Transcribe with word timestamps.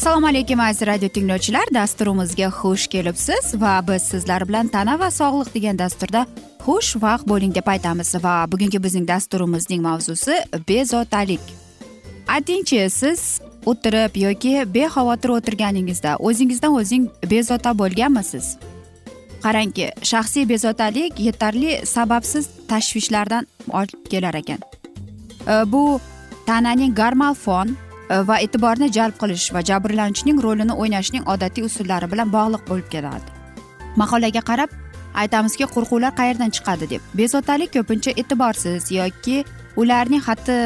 assalomu 0.00 0.26
alaykum 0.26 0.60
aziz 0.60 0.86
radio 0.86 1.08
tinglovchilar. 1.08 1.64
Dasturimizga 1.74 2.48
xush 2.50 2.86
kelibsiz 2.88 3.54
va 3.60 3.80
biz 3.88 4.02
sizlar 4.02 4.48
bilan 4.48 4.68
tana 4.68 4.98
va 5.00 5.10
sog'liq 5.10 5.54
degan 5.54 5.78
dasturda 5.78 6.26
xush 6.64 6.96
vaqt 7.02 7.28
bo'ling 7.28 7.54
deb 7.54 7.68
aytamiz 7.68 8.14
va 8.24 8.46
bugungi 8.52 8.82
bizning 8.82 9.06
dasturimizning 9.08 9.82
mavzusi 9.82 10.34
bezovtalik. 10.68 11.40
Aytingchi 12.28 12.90
siz 12.90 13.40
o'tirib 13.66 14.16
yoki 14.16 14.54
bexavotir 14.74 15.30
o'tirganingizda 15.36 16.16
o'zingizdan 16.16 16.72
o'zing 16.80 17.08
bezovta 17.30 17.78
bo'lganmisiz? 17.78 18.56
Qarangki 19.44 19.90
shaxsiy 20.12 20.48
bezovtalik 20.48 21.20
yetarli 21.26 21.86
sababsiz 21.86 22.48
tashvishlardan 22.68 23.46
olib 23.80 24.10
kelar 24.12 24.34
ekan. 24.34 24.60
E, 25.48 25.72
bu 25.72 26.00
tananing 26.46 26.94
gormal 26.96 27.34
fon 27.34 27.76
e, 28.10 28.20
va 28.28 28.38
e'tiborni 28.44 28.90
jalb 28.92 29.16
qilish 29.22 29.48
va 29.54 29.64
jabrlanuvchining 29.70 30.42
rolini 30.42 30.76
o'ynashning 30.82 31.28
odatiy 31.34 31.64
usullari 31.70 32.10
bilan 32.12 32.32
bog'liq 32.36 32.66
bo'lib 32.70 32.88
keladi. 32.94 33.36
Maqolaga 33.96 34.42
qarab 34.50 34.70
aytamizki 35.22 35.66
qo'rquvlar 35.74 36.14
qayerdan 36.20 36.50
chiqadi 36.56 36.90
deb. 36.94 37.02
Bezovtalik 37.20 37.74
ko'pincha 37.76 38.14
e'tiborsiz 38.20 38.90
yoki 38.98 39.44
ularning 39.76 40.22
xatti 40.28 40.56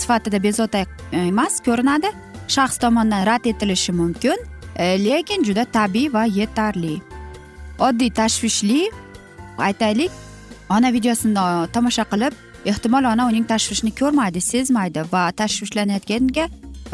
sifatida 0.00 0.42
bezovta 0.42 0.84
emas 1.12 1.60
ko'rinadi. 1.66 2.10
Shaxs 2.54 2.78
tomonidan 2.82 3.26
rad 3.26 3.44
etilishi 3.46 3.92
mumkin 3.92 4.38
e, 4.76 4.84
lekin 5.04 5.44
juda 5.44 5.64
tabiiy 5.64 6.12
va 6.12 6.24
yetarli. 6.24 6.98
Oddiy 7.86 8.10
tashvishli 8.20 8.90
aytaylik. 9.58 10.10
Ona 10.70 10.92
videosini 10.92 11.38
uh, 11.38 11.66
tomosha 11.74 12.04
qilib 12.12 12.36
ehtimol 12.70 13.04
ona 13.12 13.26
uning 13.30 13.46
tashvishini 13.52 13.92
ko'rmaydi 14.00 14.40
sezmaydi 14.40 15.04
va 15.12 15.22
tashvishlanayotganga 15.40 16.48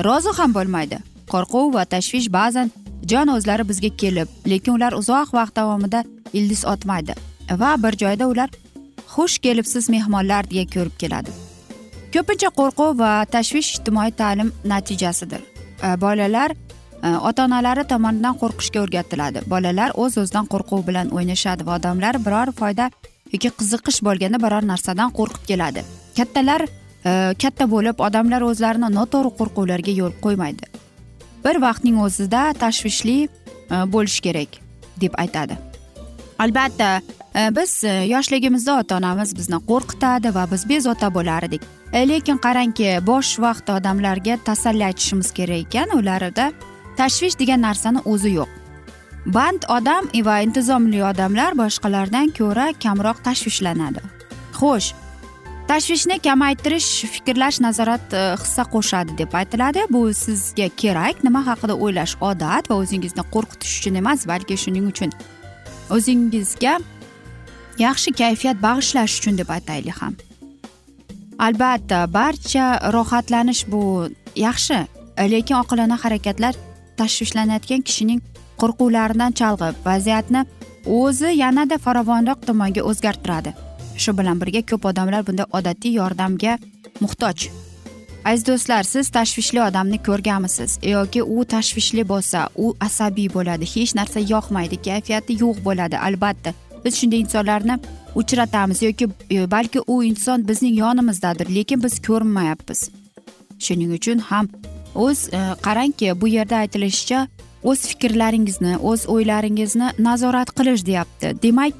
rozi 0.06 0.32
ham 0.38 0.54
bo'lmaydi. 0.56 0.98
Qo'rquv 1.32 1.74
va 1.76 1.84
tashvish 1.94 2.28
ba'zan 2.38 2.70
jon 3.10 3.28
o'zlari 3.36 3.68
bizga 3.70 3.90
kelib 4.02 4.28
lekin 4.52 4.78
ular 4.78 4.92
uzoq 5.00 5.34
vaqt 5.38 5.56
davomida 5.56 6.04
ildiz 6.32 6.64
otmaydi 6.72 7.14
va 7.62 7.74
bir 7.82 7.98
joyda 8.02 8.26
ular 8.32 8.50
xush 9.14 9.38
kelibsiz 9.38 9.88
mehmonlar 9.88 10.50
deya 10.50 10.66
ko'rib 10.74 10.96
keladi. 11.02 11.30
Ko'pincha 12.14 12.50
qo'rquv 12.58 12.98
va 12.98 13.12
tashvish 13.34 13.68
ijtimoiy 13.76 14.12
ta'lim 14.20 14.52
natijasidir. 14.64 15.42
Uh, 15.82 15.96
bolalar 16.00 16.50
e, 16.50 16.56
Э, 17.02 17.16
ota 17.28 17.44
onalari 17.44 17.84
tomonidan 17.84 18.36
qo'rqishga 18.40 18.80
o'rgatiladi. 18.84 19.42
Bolalar 19.52 19.92
o'z 20.02 20.16
o'zidan 20.22 20.48
qo'rquv 20.52 20.86
bilan 20.88 21.12
o'ynashadi 21.16 21.66
va 21.68 21.76
odamlar 21.78 22.18
biror 22.26 22.52
foyda 22.60 22.88
yoki 23.32 23.50
qiziqish 23.60 24.00
bo'lganda 24.06 24.40
biror 24.44 24.64
narsadan 24.70 25.12
qo'rqib 25.18 25.44
keladi. 25.50 25.84
Kattalar 26.16 26.64
e, 26.64 27.12
katta 27.42 27.68
bo'lib 27.74 28.00
odamlar 28.08 28.46
o'zlarini 28.48 28.90
noto'g'ri 28.98 29.32
qo'rquvlarga 29.38 29.92
yo'l 30.00 30.14
qo'ymaydi. 30.24 30.70
Bir 31.44 31.60
vaqtning 31.66 32.00
o'zida 32.06 32.42
tashvishli 32.62 33.18
e, 33.24 33.28
bo'lish 33.94 34.20
kerak 34.26 34.60
deb 35.02 35.18
aytadi. 35.24 35.58
Albatta 36.38 36.90
e, 37.00 37.50
biz 37.58 37.82
yoshligimizda 38.12 38.78
ota 38.80 38.96
onamiz 39.00 39.36
bizni 39.36 39.60
qo'rqitadi 39.70 40.32
va 40.38 40.46
biz 40.52 40.64
bezovta 40.72 41.12
bo'lar 41.18 41.50
edik 41.50 41.68
lekin 42.12 42.40
qarangki 42.46 42.88
bosh 43.10 43.36
vaqt 43.44 43.70
odamlarga 43.76 44.38
tasalli 44.48 44.84
aytishimiz 44.88 45.30
kerak 45.38 45.60
ekan 45.66 45.94
ularda 45.98 46.46
tashvish 47.00 47.36
degan 47.40 47.60
narsani 47.68 48.00
o'zi 48.12 48.30
yo'q. 48.38 48.50
Band 49.26 49.66
odam 49.76 50.06
va 50.28 50.36
intizomli 50.46 51.02
odamlar 51.02 51.56
boshqalardan 51.62 52.30
ko'ra 52.38 52.66
kamroq 52.84 53.18
tashvishlanadi. 53.26 54.00
Xo'sh 54.58 54.92
tashvishni 55.70 56.16
kamaytirish 56.26 56.90
fikrlash 57.14 57.58
nazorat 57.66 58.14
e, 58.14 58.22
hissa 58.42 58.64
qo'shadi 58.74 59.18
deb 59.18 59.34
aytiladi. 59.40 59.86
Bu 59.90 60.02
sizga 60.14 60.68
kerak. 60.82 61.24
Nima 61.26 61.42
haqida 61.48 61.74
o'ylash 61.84 62.14
odat 62.20 62.70
va 62.70 62.76
o'zingizni 62.82 63.24
qo'rqitish 63.34 63.74
uchun 63.80 63.98
emas 64.02 64.26
balki 64.30 64.54
shuning 64.64 64.86
uchun. 64.92 65.10
O'zingizga 65.96 66.78
yaxshi 67.86 68.14
kayfiyat 68.22 68.62
bag'ishlash 68.66 69.18
uchun 69.18 69.38
deb 69.40 69.50
aytaylik 69.56 69.98
ham. 70.02 70.14
Albatta 71.46 72.06
barcha 72.18 72.66
rohatlanish 72.96 73.66
bu 73.72 73.82
yaxshi 74.46 74.78
lekin 75.34 75.56
oqilona 75.62 75.96
harakatlar 76.04 76.54
tashvishlanayotgan 77.00 77.82
kishining 77.88 78.20
qo'rquvlaridan 78.60 79.36
chalg'ib 79.40 79.76
vaziyatni 79.88 80.42
o'zi 80.98 81.30
yanada 81.42 81.78
farovonroq 81.86 82.40
tomonga 82.48 82.82
o'zgartiradi. 82.90 83.54
Shu 84.02 84.18
bilan 84.18 84.40
birga 84.42 84.62
ko'p 84.70 84.90
odamlar 84.90 85.26
bunday 85.28 85.46
odatiy 85.58 85.96
yordamga 86.00 86.58
muhtoj. 87.00 87.48
Aziz 88.26 88.46
do'stlar 88.46 88.82
siz 88.82 89.08
tashvishli 89.16 89.60
odamni 89.62 89.98
ko'rganmisiz? 90.08 90.78
Yoki 90.82 91.22
u 91.22 91.44
tashvishli 91.54 92.02
bo'lsa 92.12 92.48
u 92.64 92.74
asabiy 92.86 93.28
bo'ladi 93.36 93.66
hech 93.74 93.92
narsa 93.98 94.20
yoqmaydi 94.34 94.76
kayfiyati 94.86 95.38
yo'q 95.42 95.62
bo'ladi 95.66 95.96
albatta. 96.08 96.54
Biz 96.84 96.98
shunday 97.00 97.20
insonlarni 97.24 97.78
uchratamiz 98.20 98.82
yoki 98.82 99.08
e, 99.30 99.50
balki 99.50 99.80
u 99.86 100.02
inson 100.04 100.48
bizning 100.48 100.78
yonimizdadir 100.78 101.54
lekin 101.54 101.82
biz 101.82 101.94
ko'rmayapmiz. 102.08 102.80
Shuning 103.58 103.92
uchun 103.98 104.18
ham 104.18 104.48
o'z 105.04 105.28
e, 105.28 105.40
qarangki 105.66 106.20
bu 106.20 106.28
yerda 106.28 106.56
aytilishicha 106.56 107.28
o'z 107.64 107.80
fikrlaringizni 107.90 108.76
o'z 108.90 109.08
o'ylaringizni 109.14 109.88
nazorat 109.98 110.50
qilish 110.58 110.86
deyapti. 110.86 111.34
Demak 111.42 111.74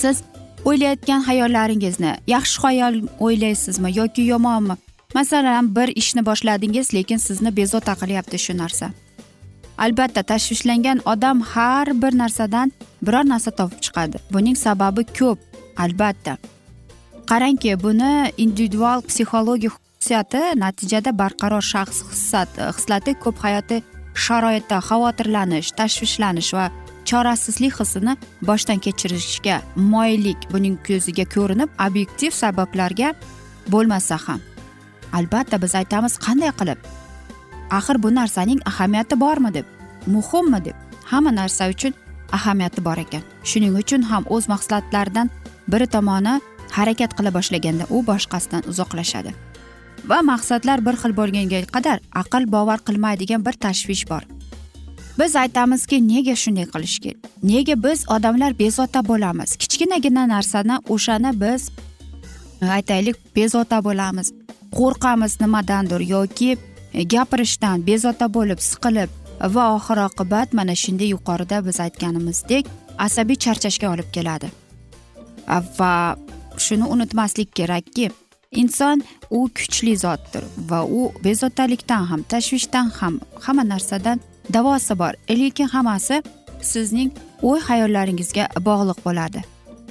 siz 0.00 0.22
o'ylayotgan 0.64 1.20
hayollaringizni 1.28 2.12
yaxshi 2.34 2.56
xayol 2.64 2.94
o'ylaysizmi 3.20 3.90
yoki 3.98 4.22
yomonmi? 4.32 4.76
Masalan 5.14 5.74
bir 5.76 5.88
ishni 5.96 6.26
boshladingiz 6.26 6.94
lekin 6.94 7.16
sizni 7.16 7.56
bezovta 7.56 7.94
qilyapti 8.02 8.38
shu 8.38 8.56
narsa. 8.58 8.90
Albatta 9.78 10.22
tashvishlangan 10.22 10.98
odam 11.12 11.40
har 11.40 11.86
bir 12.02 12.12
narsadan 12.18 12.72
biror 13.02 13.24
narsa 13.32 13.50
topib 13.50 13.80
chiqadi. 13.86 14.16
Buning 14.32 14.56
sababi 14.56 15.04
ko'p 15.18 15.38
albatta. 15.76 16.36
Qarangki 17.30 17.82
buni 17.82 18.32
individual 18.36 19.02
psixologik 19.08 19.72
xususiyati 20.10 20.58
natijada 20.58 21.12
barqaror 21.12 21.62
shaxs 21.62 22.02
hissat 22.10 22.58
e, 22.58 22.72
hislati 22.76 23.14
ko'p 23.14 23.36
hayotiy 23.44 23.80
sharoitda 24.24 24.78
xavotirlanish 24.88 25.70
tashvishlanish 25.78 26.52
va 26.56 26.64
chorasizlik 27.08 27.74
hissini 27.80 28.16
boshdan 28.48 28.78
kechirishga 28.84 29.60
moyillik 29.76 30.40
buning 30.52 30.76
ko'ziga 30.86 31.24
ko'rinib 31.34 31.70
obyektiv 31.86 32.32
sabablarga 32.42 33.08
bo'lmasa 33.72 34.16
ham. 34.26 34.40
Albatta 35.12 35.62
biz 35.62 35.74
aytamiz 35.80 36.18
qanday 36.26 36.50
qilib? 36.60 36.78
Axir 37.78 38.02
bu 38.02 38.10
narsaning 38.14 38.60
ahamiyati 38.70 39.20
bormi 39.20 39.54
deb 39.54 39.66
muhimmi 40.06 40.60
deb 40.64 40.76
hamma 41.10 41.30
narsa 41.40 41.68
uchun 41.74 41.94
ahamiyati 42.32 42.84
bor 42.84 42.98
ekan. 43.04 43.22
Shuning 43.44 43.78
uchun 43.82 44.02
ham 44.10 44.24
o'z 44.34 44.44
maqsadlaridan 44.52 45.30
biri 45.72 45.86
tomoni 45.94 46.34
harakat 46.76 47.10
qila 47.16 47.30
boshlaganda 47.38 47.84
u 47.94 48.02
boshqasidan 48.10 48.62
uzoqlashadi. 48.70 49.49
Va 50.08 50.20
maqsadlar 50.22 50.84
bir 50.86 50.96
xil 51.02 51.16
bo'lganga 51.20 51.60
qadar 51.74 51.98
aql 52.22 52.46
bovar 52.52 52.78
qilmaydigan 52.86 53.44
bir 53.46 53.52
tashvish 53.52 54.04
bor. 54.10 54.22
Biz 55.18 55.36
aytamizki 55.36 55.96
nega 56.08 56.34
shunday 56.42 56.66
qilish 56.72 56.98
kerak? 57.04 57.18
Nega 57.42 57.74
biz 57.84 58.04
odamlar 58.14 58.58
bezovta 58.58 59.00
bo'lamiz? 59.08 59.56
Kichkinagina 59.56 60.28
narsani 60.28 60.76
o'shani 60.88 61.32
biz 61.40 61.70
e, 62.62 62.66
aytaylik 62.66 63.16
bezovta 63.36 63.84
bo'lamiz. 63.84 64.32
Qo'rqamiz 64.78 65.40
nimadandir 65.40 66.00
yoki 66.14 66.56
gapirishdan 67.14 67.86
bezovta 67.86 68.26
bo'lib 68.36 68.60
siqilib 68.70 69.10
va 69.54 69.64
oxir 69.76 69.98
oqibat 70.08 70.52
mana 70.52 70.74
shunday 70.82 71.12
yuqorida 71.14 71.66
biz 71.66 71.80
aytganimizdek 71.86 72.66
asabiy 73.06 73.36
charchashga 73.44 73.92
olib 73.94 74.08
keladi. 74.16 74.48
Va 75.78 76.16
shuni 76.58 76.84
unutmaslik 76.94 77.54
kerakki 77.56 78.10
inson 78.50 79.02
u 79.30 79.48
kuchli 79.48 79.96
zotdir 79.96 80.44
va 80.70 80.82
u 80.84 81.12
bezovtalikdan 81.24 82.04
ham 82.04 82.22
tashvishdan 82.22 82.90
ham 82.98 83.20
hamma 83.40 83.64
narsadan 83.64 84.20
davosi 84.52 84.98
bor. 84.98 85.14
Lekin 85.28 85.68
hammasi 85.68 86.22
sizning 86.62 87.10
o'y 87.42 87.60
hayollaringizga 87.68 88.48
bog'liq 88.68 88.98
bo'ladi. 89.06 89.42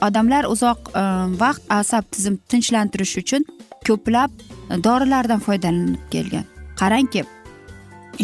Odamlar 0.01 0.45
uzoq 0.53 0.91
e, 0.95 1.03
vaqt 1.39 1.63
asab 1.69 2.03
tizim 2.11 2.38
tinchlantirish 2.50 3.17
uchun 3.21 3.45
ko'plab 3.88 4.31
e, 4.71 4.83
dorilardan 4.83 5.39
foydalanib 5.39 6.03
kelgan. 6.11 6.45
Qarangki 6.79 7.23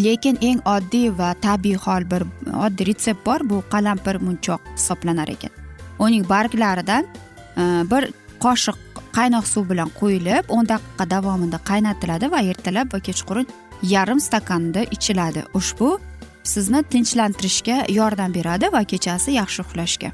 lekin 0.06 0.38
eng 0.42 0.60
oddiy 0.76 1.12
va 1.20 1.34
tabiiy 1.48 1.80
hol 1.86 2.10
bir 2.12 2.28
oddiy 2.68 2.92
retsept 2.92 3.26
bor 3.26 3.40
bu 3.50 3.64
qalampir 3.74 4.20
munchoq 4.28 4.62
hisoblanar 4.76 5.32
ekan. 5.36 5.52
Uning 6.00 6.28
barglaridan 6.30 7.08
e, 7.58 7.64
bir 7.92 8.12
qoshiq 8.44 8.85
qaynoq 9.18 9.46
suv 9.54 9.70
bilan 9.72 9.90
qo'yilib 10.00 10.52
o'n 10.56 10.68
daqiqa 10.72 11.06
davomida 11.14 11.60
qaynatiladi 11.70 12.32
va 12.34 12.42
ertalab 12.52 12.94
va 12.94 13.00
kechqurun 13.08 13.48
yarim 13.94 14.20
stakanda 14.28 14.82
ichiladi. 14.96 15.42
Ushbu 15.60 15.90
sizni 16.44 16.82
tinchlantirishga 16.94 17.78
yordam 18.00 18.34
beradi 18.38 18.72
va 18.76 18.82
kechasi 18.92 19.38
yaxshi 19.40 19.64
uxlashga. 19.66 20.12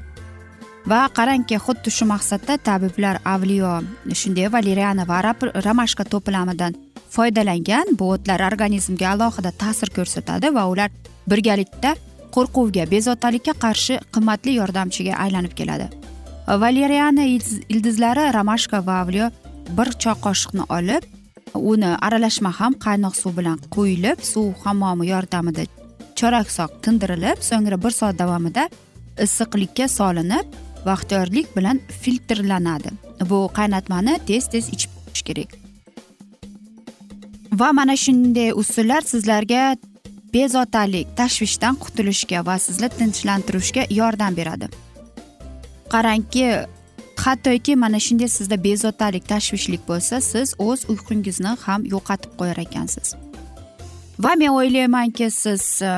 Va 0.90 1.00
qarangki 1.16 1.56
xuddi 1.64 1.90
shu 1.96 2.04
maqsadda 2.14 2.58
tabiblar 2.68 3.16
avliyo 3.34 3.72
shunday 4.20 4.48
valeriana 4.54 5.04
va 5.10 5.18
ramashka 5.68 6.04
to'plamidan 6.12 6.72
foydalangan 7.14 7.96
bu 7.98 8.04
o'tlar 8.14 8.40
organizmga 8.50 9.06
alohida 9.14 9.50
ta'sir 9.62 9.88
ko'rsatadi 9.96 10.54
va 10.56 10.64
ular 10.72 10.90
birgalikda 11.30 11.90
qo'rquvga 12.34 12.84
bezovtalikka 12.94 13.54
qarshi 13.64 13.98
qimmatli 14.14 14.56
yordamchiga 14.60 15.14
aylanib 15.24 15.54
keladi. 15.60 16.01
Valeriana 16.46 17.24
ildizlari 17.24 18.32
romashka 18.38 18.86
va 18.86 19.00
avliyo 19.02 19.30
bir 19.76 19.88
choy 20.02 20.16
qoshiqni 20.26 20.64
olib 20.78 21.02
uni 21.54 21.90
aralashma 22.06 22.50
ham 22.58 22.72
qaynoq 22.86 23.14
suv 23.22 23.36
bilan 23.38 23.58
quyilib 23.74 24.18
suv 24.32 24.52
hammomi 24.64 25.06
yordamida 25.12 25.64
chorak 26.18 26.50
soat 26.56 26.72
tindirilib 26.84 27.38
so'ngra 27.50 27.76
bir 27.84 27.92
soat 28.00 28.18
davomida 28.18 28.68
issiqlikka 29.26 29.88
solinib 29.98 30.46
ixtiyorlik 30.94 31.56
bilan 31.56 31.80
filtrlanadi 32.02 32.90
bu 33.30 33.38
qaynatmani 33.58 34.18
tez 34.26 34.48
tez 34.52 34.68
ichib 34.74 34.90
turish 35.06 35.22
kerak. 35.28 35.50
Va 37.52 37.72
mana 37.72 37.96
shunday 37.96 38.52
usullar 38.62 39.02
sizlarga 39.12 39.76
bezovtalik 40.34 41.06
tashvishdan 41.16 41.74
qutulishga 41.82 42.46
va 42.46 42.58
sizni 42.58 42.88
tinchlantirishga 42.88 43.82
yordam 43.90 44.36
beradi. 44.36 44.68
Qarangki 45.94 46.46
hattoki 47.24 47.76
mana 47.76 48.00
shunday 48.06 48.28
sizda 48.28 48.56
bezovtalik 48.64 49.24
tashvishlik 49.32 49.82
bo'lsa 49.90 50.20
siz 50.20 50.54
o'z 50.58 50.80
uyqungizni 50.92 51.52
ham 51.64 51.80
yo'qotib 51.94 52.32
qo'yar 52.40 52.58
ekansiz. 52.66 53.14
Va 54.24 54.32
men 54.40 54.52
o'ylaymanki 54.58 55.30
siz 55.30 55.82
e, 55.82 55.92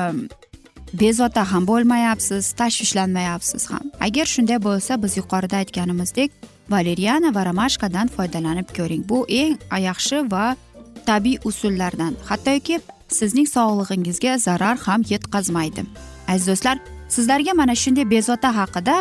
bezovta 1.01 1.43
ham 1.51 1.67
bo'lmayapsiz 1.67 2.53
tashvishlanmayapsiz 2.59 3.63
ham. 3.71 3.85
Agar 4.07 4.25
shunday 4.35 4.59
bo'lsa 4.67 5.01
biz 5.03 5.17
yuqorida 5.21 5.55
aytganimizdek 5.63 6.31
valeriana 6.69 7.35
va 7.35 7.45
romashkadan 7.49 8.07
foydalanib 8.15 8.69
ko'ring. 8.77 9.03
Bu 9.09 9.25
eng 9.41 9.57
yaxshi 9.89 10.17
va 10.31 10.55
tabiiy 11.05 11.39
usullardan. 11.49 12.13
Hattoki 12.29 12.79
sizning 13.07 13.47
sog'lig'ingizga 13.55 14.37
zarar 14.47 14.77
ham 14.87 15.01
yetkazmaydi. 15.13 15.81
Aziz 16.27 16.47
do'stlar 16.47 16.77
sizlarga 17.15 17.53
mana 17.53 17.75
shunday 17.83 18.09
bezovta 18.15 18.49
haqida 18.59 18.95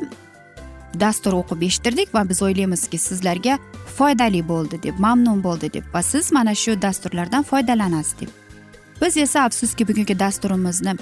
dastur 1.00 1.36
o'qib 1.40 1.62
eshittirdik 1.68 2.14
va 2.14 2.22
biz 2.28 2.42
o'ylaymizki 2.42 2.98
sizlarga 2.98 3.58
foydali 3.98 4.42
bo'ldi 4.48 4.82
deb 4.82 4.98
mamnun 5.06 5.42
bo'ldi 5.42 5.72
deb 5.76 5.84
va 5.94 6.02
siz 6.02 6.32
mana 6.32 6.54
shu 6.54 6.76
dasturlardan 6.82 7.42
foydalanasiz 7.42 8.20
deb. 8.20 8.30
Biz 9.02 9.16
esa 9.16 9.44
afsuski 9.48 9.88
bugungi 9.88 10.18
dasturimizni 10.18 10.94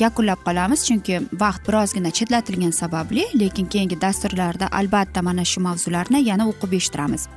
yakunlab 0.00 0.40
qolamiz 0.46 0.84
chunki 0.86 1.20
vaqt 1.42 1.68
birozgina 1.68 2.10
chetlatilgani 2.10 2.72
sababli 2.72 3.24
lekin 3.40 3.66
keyingi 3.66 4.00
dasturlarda 4.00 4.68
albatta 4.72 5.22
mana 5.22 5.44
shu 5.44 5.60
mavzularni 5.60 6.24
yana 6.30 6.48
o'qib 6.48 6.76
eshittiramiz. 6.78 7.28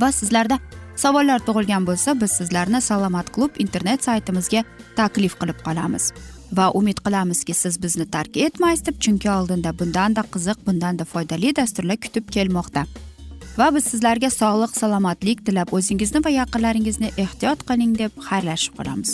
Va 0.00 0.12
sizlarda 0.12 0.58
savollar 0.96 1.40
tug'ilgan 1.46 1.86
bo'lsa 1.86 2.20
biz 2.20 2.30
sizlarni 2.38 2.80
salomat 2.80 3.30
klub 3.34 3.50
internet 3.58 4.04
saytimizga 4.04 4.64
taklif 4.96 5.38
qilib 5.40 5.58
qolamiz. 5.66 6.12
Va 6.56 6.70
umid 6.80 7.00
qilamizki 7.06 7.54
siz 7.54 7.78
bizni 7.82 8.06
tark 8.10 8.36
etmaysiz 8.46 8.86
deb 8.86 9.00
chunki 9.06 9.30
oldinda 9.30 9.72
bundanda 9.78 10.22
qiziq 10.34 10.58
bundanda 10.66 11.04
foydali 11.12 11.56
dasturlar 11.56 11.98
kutib 12.04 12.30
kelmoqda. 12.36 12.86
Va 13.58 13.68
biz 13.74 13.84
sizlarga 13.92 14.30
sog'lik 14.34 14.76
salomatlik 14.76 15.44
tilab 15.46 15.72
o'zingizni 15.78 16.24
va 16.24 16.30
yaqinlaringizni 16.40 17.10
ehtiyot 17.24 17.66
qiling 17.68 17.92
deb 17.98 18.16
xayrlashib 18.28 18.74
qolamiz. 18.78 19.12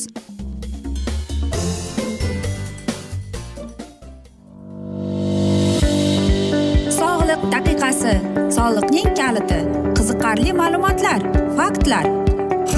Sog'liq 7.00 7.46
daqiqasi 7.54 8.16
soliqning 8.56 9.12
kaliti 9.20 9.60
qiziqarli 9.98 10.56
ma'lumotlar 10.62 11.20
faktlar. 11.60 12.29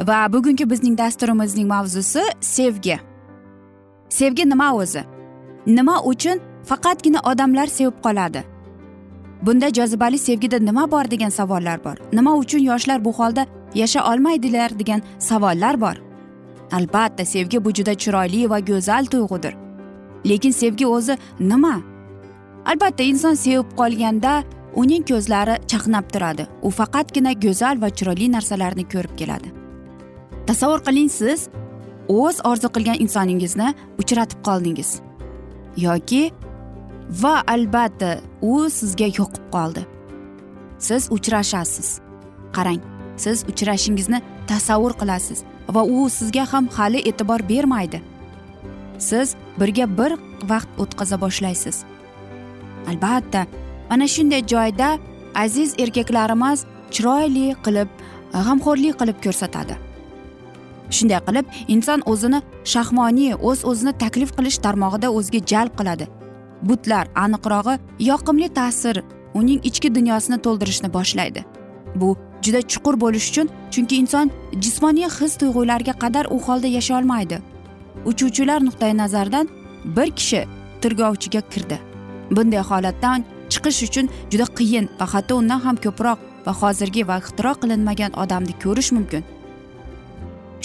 Va 0.00 0.32
bugungi 0.32 0.70
bizning 0.70 0.98
dasturimizning 0.98 1.68
mavzusi 1.68 2.22
sevgi. 2.40 2.98
Sevgi 4.08 4.48
nima 4.50 4.74
o'zi? 4.74 5.02
Nima 5.66 6.02
uchun 6.02 6.40
faqatgina 6.64 7.20
odamlar 7.24 7.66
sevib 7.66 7.94
qoladi? 8.04 8.42
Bunda 9.42 9.68
jozibali 9.72 10.18
sevgida 10.18 10.58
nima 10.58 10.90
bor 10.90 11.10
degan 11.10 11.30
savollar 11.30 11.84
bor. 11.84 11.96
Nima 12.12 12.36
uchun 12.36 12.58
yoshlar 12.58 13.04
bu 13.04 13.12
holda 13.12 13.46
yasha 13.74 14.12
olmaydilar 14.12 14.78
degan 14.78 15.02
savollar 15.18 15.80
bor. 15.80 15.96
Albatta 16.72 17.24
sevgi 17.24 17.64
bu 17.64 17.70
juda 17.70 17.94
chiroyli 17.94 18.50
va 18.50 18.58
go'zal 18.58 19.04
tuyg'udir. 19.06 19.54
Lekin 20.26 20.50
sevgi 20.50 20.86
o'zi 20.86 21.16
nima? 21.40 21.80
Albatta 22.66 23.02
inson 23.02 23.34
sevib 23.34 23.74
qolganda 23.76 24.42
uning 24.74 25.04
ko'zlari 25.08 25.56
chaqnab 25.66 26.12
turadi. 26.12 26.46
U 26.62 26.70
faqatgina 26.70 27.32
go'zal 27.32 27.82
va 27.82 27.90
chiroyli 27.90 28.32
narsalarni 28.32 28.88
ko'rib 28.88 29.16
keladi. 29.16 29.61
Tasavvur 30.46 30.80
qiling 30.86 31.10
siz 31.20 31.48
o'z 32.08 32.40
orzu 32.50 32.68
qilgan 32.74 32.98
insoningizni 33.04 33.68
uchratib 34.00 34.40
qoldingiz. 34.48 34.90
Yoki 35.76 36.22
va 37.22 37.34
albatta 37.54 38.10
u 38.42 38.68
sizga 38.78 39.08
yoqib 39.18 39.44
qoldi. 39.54 39.82
Siz 40.78 41.08
uchrashasiz. 41.16 41.88
Qarang 42.56 42.80
siz 43.16 43.44
uchrashingizni 43.50 44.22
tasavvur 44.50 44.92
qilasiz 45.00 45.44
va 45.74 45.82
u 45.96 46.08
sizga 46.18 46.44
ham 46.52 46.68
hali 46.76 47.00
e'tibor 47.08 47.40
bermaydi. 47.48 48.02
Siz 48.98 49.34
birga 49.60 49.86
bir 49.98 50.12
vaqt 50.50 50.70
o'tkaza 50.82 51.20
boshlaysiz. 51.24 51.84
Albatta 52.90 53.46
mana 53.90 54.06
shunday 54.14 54.42
joyda 54.52 54.98
aziz 55.44 55.74
erkaklarimiz 55.82 56.66
chiroyli 56.94 57.46
qilib 57.64 57.88
g'amxo'rlik 58.32 58.94
qilib 59.00 59.18
ko'rsatadi. 59.24 59.91
Shunday 60.98 61.20
qilib 61.28 61.46
inson 61.74 62.00
o'zini 62.12 62.40
shahmoniy 62.72 63.34
o'z 63.48 63.64
o'zini 63.70 63.92
taklif 64.02 64.30
qilish 64.36 64.58
tarmog'ida 64.64 65.08
o'ziga 65.18 65.40
jalb 65.52 65.72
qiladi. 65.80 66.06
Butlar 66.68 67.04
aniqrog'i 67.24 67.74
yoqimli 68.10 68.48
ta'sir 68.58 69.02
uning 69.40 69.60
ichki 69.68 69.94
dunyosini 69.96 70.38
to'ldirishni 70.44 70.88
boshlaydi. 70.96 71.44
Bu 72.00 72.16
juda 72.44 72.60
chuqur 72.72 72.94
bo'lishi 73.04 73.30
uchun 73.32 73.48
chunki 73.72 73.96
inson 74.02 74.30
jismoniy 74.64 75.08
his 75.18 75.32
tuyg'ularga 75.40 75.94
qadar 76.02 76.24
u 76.34 76.38
holda 76.46 76.68
yasha 76.76 76.98
olmaydi. 76.98 77.36
Uchuvchilar 78.10 78.60
nuqtai 78.68 78.92
nazaridan 79.02 79.48
bir 79.96 80.10
kishi 80.18 80.40
tirgovchiga 80.82 81.42
kirdi. 81.52 81.78
Bunday 82.36 82.62
holatdan 82.70 83.24
chiqish 83.52 83.82
uchun 83.88 84.06
juda 84.32 84.46
qiyin 84.58 84.86
va 85.00 85.06
hatto 85.14 85.36
undan 85.42 85.60
ham 85.66 85.76
ko'proq 85.84 86.18
va 86.46 86.52
hozirgi 86.60 87.02
va 87.08 87.16
ixtiro 87.22 87.52
qilinmagan 87.62 88.12
odamni 88.22 88.54
ko'rish 88.64 88.90
mumkin. 88.96 89.22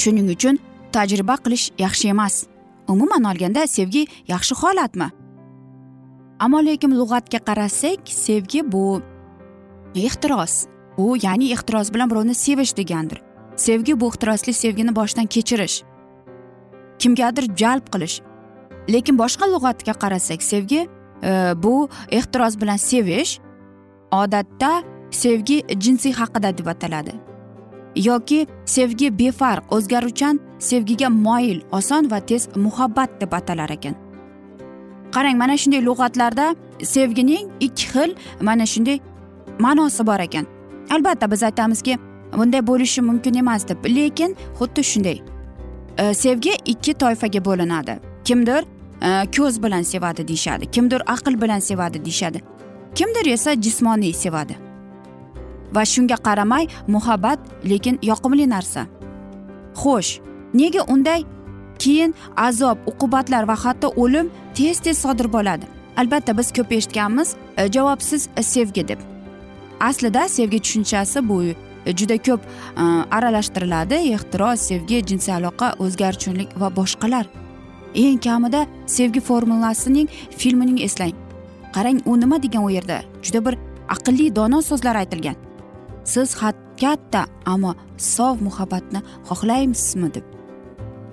Shuning 0.07 0.29
uchun 0.31 0.59
tajriba 0.95 1.35
qilish 1.43 1.71
yaxshi 1.77 2.07
emas. 2.15 2.45
Umuman 2.87 3.23
olganda 3.23 3.67
sevgi 3.67 4.07
yaxshi 4.27 4.55
holatmi? 4.61 5.09
Ammo 6.39 6.59
lekin 6.65 6.91
lug'atga 6.99 7.39
qarasak 7.49 7.99
sevgi 8.05 8.61
bu 8.71 9.01
ehtiros. 9.95 10.65
Bu 10.97 11.17
ya'ni 11.25 11.51
ehtiros 11.55 11.93
bilan 11.93 12.09
birovni 12.09 12.35
sevish 12.35 12.77
degandir. 12.77 13.21
Sevgi 13.55 13.99
bu 13.99 14.07
ehtirosli 14.09 14.53
sevgini 14.53 14.95
boshdan 14.95 15.25
kechirish. 15.25 15.83
Kimgadir 16.99 17.45
jalb 17.61 17.85
qilish. 17.93 18.21
Lekin 18.89 19.19
boshqa 19.19 19.45
lug'atga 19.53 19.93
qarasak 20.03 20.43
sevgi 20.43 20.87
e, 21.23 21.31
bu 21.63 21.89
ehtiros 22.11 22.55
bilan 22.61 22.77
sevish 22.77 23.39
odatda 24.11 24.83
sevgi 25.11 25.63
jinsiy 25.83 26.13
haqida 26.13 26.57
deb 26.57 26.67
ataladi. 26.67 27.26
Yoki 27.97 28.47
sevgi 28.65 29.19
befarq 29.19 29.71
o'zgaruvchan 29.71 30.39
sevgiga 30.59 31.09
moyil 31.09 31.61
oson 31.71 32.11
va 32.11 32.19
tez 32.19 32.47
muhabbat 32.55 33.21
deb 33.21 33.33
atalar 33.33 33.69
ekan. 33.69 33.95
Qarang 35.11 35.37
mana 35.37 35.57
shunday 35.57 35.81
lug'atlarda 35.85 36.55
sevgining 36.83 37.49
ikki 37.59 37.87
xil 37.93 38.15
mana 38.41 38.65
shunday 38.65 38.99
ma'nosi 39.59 40.07
bor 40.07 40.19
ekan. 40.19 40.45
Albatta 40.89 41.31
biz 41.31 41.43
aytamizki 41.43 41.97
bunday 42.37 42.67
bo'lishi 42.67 43.01
mumkin 43.01 43.33
emas 43.33 43.67
deb 43.67 43.85
lekin 43.85 44.35
xuddi 44.59 44.83
shunday 44.83 45.21
e, 45.97 46.13
sevgi 46.13 46.53
ikki 46.65 46.93
toifaga 46.93 47.45
bo'linadi. 47.45 47.99
Kimdir 48.23 48.63
e, 49.01 49.09
ko'z 49.37 49.63
bilan 49.63 49.81
sevadi 49.81 50.27
deyishadi 50.27 50.71
kimdir 50.71 51.01
aql 51.07 51.41
bilan 51.41 51.59
sevadi 51.59 52.05
deyishadi 52.05 52.41
kimdir 52.95 53.25
esa 53.25 53.61
jismoniy 53.61 54.13
sevadi. 54.13 54.66
Va 55.75 55.83
shunga 55.85 56.17
qaramay 56.27 56.67
muhabbat 56.87 57.39
lekin 57.71 57.99
yoqimli 58.01 58.49
narsa. 58.49 58.87
Xo'sh 59.81 60.11
nega 60.53 60.81
unday 60.93 61.25
keyin 61.79 62.13
azob 62.35 62.77
uqubatlar 62.91 63.47
va 63.47 63.55
hatto 63.63 63.93
o'lim 63.95 64.31
tez 64.55 64.79
tez 64.79 64.97
sodir 64.97 65.27
bo'ladi? 65.33 65.65
Albatta 65.97 66.37
biz 66.37 66.51
ko'p 66.53 66.71
eshitganmiz 66.71 67.35
e, 67.57 67.71
javobsiz 67.71 68.29
sevgi 68.41 68.87
deb. 68.87 68.99
Aslida 69.79 70.27
sevgi 70.29 70.59
tushunchasi 70.59 71.29
bu 71.29 71.43
e, 71.43 71.55
juda 71.97 72.17
ko'p 72.17 72.41
e, 72.43 72.83
aralashtiriladi. 73.17 73.95
Ehtiros 74.15 74.67
sevgi 74.69 75.01
jinsiy 75.09 75.33
aloqa 75.39 75.73
o'zgaruvchanlik 75.79 76.59
va 76.61 76.69
boshqalar. 76.75 77.25
Eng 77.95 78.19
kamida 78.21 78.65
sevgi 78.85 79.19
formulasining 79.19 80.07
filmining 80.37 80.81
eslang. 80.87 81.15
Qarang 81.75 82.01
u 82.05 82.19
nima 82.19 82.43
degan 82.43 82.63
u 82.63 82.69
yerda? 82.69 83.01
Juda 83.23 83.45
bir 83.45 83.57
aqlli 83.89 84.35
dono 84.35 84.61
so'zlar 84.61 84.95
aytilgan. 85.03 85.46
Siz 86.13 86.29
katta 86.81 87.21
ammo 87.45 87.71
sof 87.97 88.41
muhabbatni 88.41 89.01
xohlaymizmi 89.29 90.13
deb. 90.13 90.25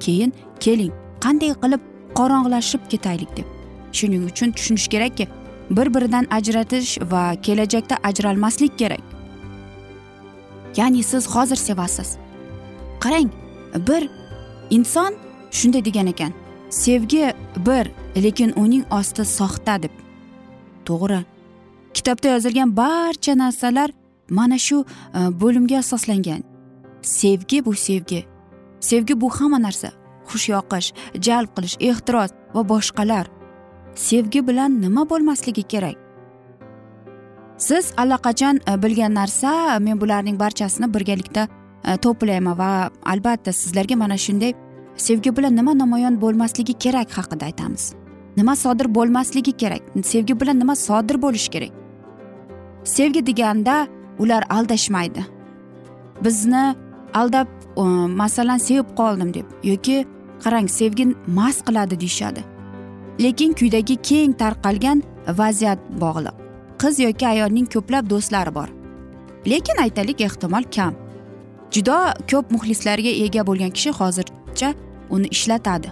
Keyin 0.00 0.32
keling 0.64 0.92
qanday 1.24 1.52
qilib 1.62 1.82
qorong'ilashib 2.18 2.82
ketaylik 2.92 3.30
deb. 3.36 3.46
Shuning 3.92 4.22
uchun 4.30 4.50
tushunish 4.56 4.88
kerakki 4.94 5.28
bir 5.76 5.94
biridan 5.94 6.26
ajratish 6.30 6.98
va 7.12 7.24
kelajakda 7.46 7.96
ajralmaslik 8.08 8.78
kerak. 8.78 9.04
Ya'ni 10.76 11.02
siz 11.02 11.24
hozir 11.34 11.56
sevasiz. 11.56 12.16
Qarang 13.00 13.30
bir 13.88 14.02
inson 14.70 15.12
shunday 15.50 15.84
degan 15.84 16.06
ekan 16.06 16.32
sevgi 16.70 17.34
bir 17.66 17.90
lekin 18.22 18.52
uning 18.56 18.84
osti 18.92 19.24
soxta 19.24 19.82
deb. 19.82 19.94
To'g'ri. 20.84 21.20
Kitobda 21.94 22.28
yozilgan 22.28 22.76
barcha 22.76 23.38
narsalar 23.38 23.90
mana 24.30 24.58
shu 24.58 24.84
e, 25.14 25.18
bo'limga 25.40 25.78
asoslangan. 25.78 26.42
Sevgi 27.02 27.64
bu 27.64 27.74
sevgi. 27.74 28.24
Sevgi 28.80 29.20
bu 29.20 29.30
hamma 29.30 29.62
narsa. 29.62 29.90
Xush 30.28 30.48
yoqish 30.48 30.92
jalb 31.26 31.48
qilish 31.56 31.76
ehtiros 31.80 32.30
va 32.54 32.62
boshqalar. 32.68 33.26
Sevgi 33.94 34.46
bilan 34.48 34.80
nima 34.82 35.10
bo'lmasligi 35.10 35.62
kerak? 35.62 35.96
Siz 37.58 37.92
allaqachon 37.96 38.60
e, 38.70 38.82
bilgan 38.82 39.14
narsa 39.14 39.78
men 39.80 40.00
bularning 40.00 40.40
barchasini 40.40 40.94
birgalikda 40.94 41.48
e, 41.84 41.96
to'playman 41.96 42.58
va 42.58 42.90
albatta 43.12 43.52
sizlarga 43.52 43.96
mana 43.96 44.16
shunday 44.18 44.54
sevgi 44.96 45.36
bilan 45.36 45.56
nima 45.56 45.78
namoyon 45.78 46.20
bo'lmasligi 46.20 46.74
kerak 46.84 47.18
haqida 47.18 47.44
aytamiz. 47.44 47.94
Nima 48.36 48.56
sodir 48.56 48.94
bo'lmasligi 48.94 49.52
kerak? 49.52 49.82
Sevgi 50.02 50.40
bilan 50.40 50.58
nima 50.58 50.74
sodir 50.76 51.22
bo'lishi 51.22 51.50
kerak? 51.50 51.72
Sevgi 52.84 53.26
deganda 53.26 53.86
ular 54.18 54.44
aldashmaydi. 54.50 55.24
Bizni 56.24 56.74
aldab 57.14 57.48
e, 57.76 57.82
masalan 58.20 58.58
sevib 58.58 58.96
qoldim 58.96 59.34
deb 59.34 59.46
yoki 59.62 60.06
qarang 60.44 60.68
sevgi 60.68 61.14
mast 61.26 61.64
qiladi 61.66 62.00
deyishadi. 62.00 62.44
Lekin 63.20 63.52
kuydagi 63.52 63.96
keng 63.96 64.32
tarqalgan 64.42 65.02
vaziyat 65.28 65.78
bog'liq. 66.00 66.34
Qiz 66.78 66.98
yoki 67.06 67.26
ayolning 67.26 67.66
ko'plab 67.74 68.10
do'stlari 68.10 68.54
bor. 68.54 68.68
Lekin 69.46 69.82
aytaylik 69.84 70.20
ehtimol 70.20 70.64
kam. 70.76 70.94
Juda 71.74 72.14
ko'p 72.30 72.50
muxlislarga 72.54 73.12
ega 73.24 73.46
bo'lgan 73.46 73.70
kishi 73.76 73.90
hozircha 74.00 74.74
uni 75.10 75.28
ishlatadi. 75.36 75.88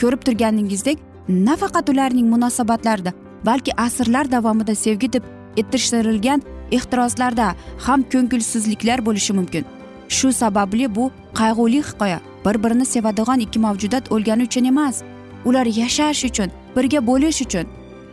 Ko'rib 0.00 0.22
turganingizdek 0.26 0.98
nafaqat 1.28 1.88
ularning 1.88 2.26
munosabatlarida 2.34 3.12
balki 3.44 3.72
asrlar 3.86 4.30
davomida 4.32 4.74
sevgi 4.74 5.12
deb 5.12 5.24
ettirishtirilgan 5.56 6.42
ehtiroslarda 6.72 7.54
ham 7.78 8.02
ko'ngilsizliklar 8.12 9.06
bo'lishi 9.06 9.32
mumkin. 9.32 9.64
Shu 10.08 10.32
sababli 10.32 10.94
bu 10.94 11.10
qayg'uli 11.34 11.82
hikoya. 11.82 12.20
Bir 12.44 12.64
birini 12.64 12.86
sevadigan 12.86 13.40
ikki 13.40 13.58
mavjudot 13.58 14.12
o'lgani 14.12 14.42
uchun 14.42 14.64
emas 14.64 15.02
ular 15.44 15.66
yashash 15.66 16.24
uchun 16.24 16.50
birga 16.76 17.06
bo'lish 17.06 17.42
uchun. 17.42 17.66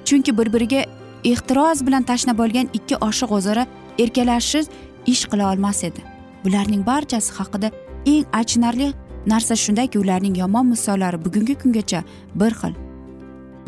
Chunki 0.05 0.37
bir 0.37 0.53
biriga 0.53 0.85
ehtiros 1.23 1.85
bilan 1.85 2.03
tashna 2.03 2.37
bo'lgan 2.37 2.67
ikki 2.73 2.95
oshiq 2.95 3.31
o'zaro 3.37 3.65
erkalashish 3.99 4.67
ish 5.05 5.23
qila 5.31 5.51
olmas 5.51 5.83
edi. 5.83 6.01
Bularning 6.43 6.85
barchasi 6.85 7.33
haqida 7.37 7.71
eng 8.05 8.25
achinarli 8.33 8.93
narsa 9.25 9.55
shundaki 9.55 9.99
ularning 9.99 10.37
yomon 10.37 10.65
misollari 10.73 11.25
bugungi 11.25 11.55
kungacha 11.61 12.03
bir 12.35 12.53
xil 12.61 12.73